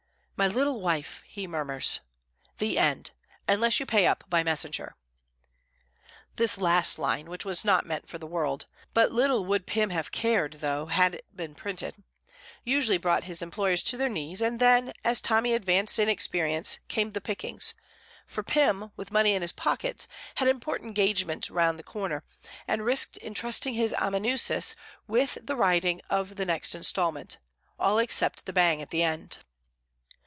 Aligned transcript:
'My 0.37 0.47
little 0.47 0.81
wife!' 0.81 1.21
he 1.27 1.45
murmurs. 1.45 1.99
The 2.57 2.79
End 2.79 3.11
unless 3.47 3.79
you 3.79 3.85
pay 3.85 4.07
up 4.07 4.23
by 4.27 4.41
messenger." 4.41 4.95
This 6.35 6.57
last 6.57 6.97
line, 6.97 7.29
which 7.29 7.45
was 7.45 7.63
not 7.63 7.85
meant 7.85 8.09
for 8.09 8.17
the 8.17 8.25
world 8.25 8.65
(but 8.95 9.11
little 9.11 9.45
would 9.45 9.67
Pym 9.67 9.91
have 9.91 10.11
cared 10.11 10.53
though 10.53 10.87
it 10.87 10.93
had 10.93 11.21
been 11.35 11.53
printed), 11.53 12.01
usually 12.63 12.97
brought 12.97 13.25
his 13.25 13.43
employers 13.43 13.83
to 13.83 13.97
their 13.97 14.09
knees; 14.09 14.41
and 14.41 14.59
then, 14.59 14.93
as 15.03 15.21
Tommy 15.21 15.53
advanced 15.53 15.99
in 15.99 16.09
experience, 16.09 16.79
came 16.87 17.11
the 17.11 17.21
pickings 17.21 17.75
for 18.25 18.41
Pym, 18.41 18.91
with 18.95 19.11
money 19.11 19.35
in 19.35 19.43
his 19.43 19.51
pockets, 19.51 20.07
had 20.37 20.47
important 20.47 20.87
engagements 20.87 21.51
round 21.51 21.77
the 21.77 21.83
corner, 21.83 22.23
and 22.67 22.83
risked 22.83 23.17
intrusting 23.17 23.75
his 23.75 23.93
amanuensis 23.99 24.75
with 25.07 25.37
the 25.43 25.55
writing 25.55 26.01
of 26.09 26.35
the 26.37 26.45
next 26.47 26.73
instalment, 26.73 27.37
"all 27.77 27.99
except 27.99 28.47
the 28.47 28.53
bang 28.53 28.81
at 28.81 28.89
the 28.89 29.03
end." 29.03 29.37